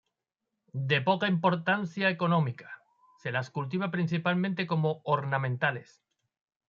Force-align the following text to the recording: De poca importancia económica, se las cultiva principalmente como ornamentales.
De 0.89 0.99
poca 1.01 1.27
importancia 1.27 2.09
económica, 2.09 2.81
se 3.19 3.31
las 3.31 3.51
cultiva 3.51 3.91
principalmente 3.91 4.65
como 4.65 4.99
ornamentales. 5.03 6.01